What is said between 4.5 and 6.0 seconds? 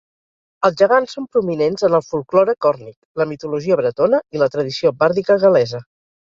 tradició bàrdica gal·lesa.